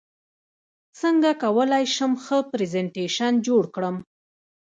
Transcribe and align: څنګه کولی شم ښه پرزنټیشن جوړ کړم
څنګه 0.99 1.29
کولی 1.43 1.85
شم 1.95 2.11
ښه 2.23 2.37
پرزنټیشن 2.51 3.33
جوړ 3.47 3.63
کړم 3.75 3.95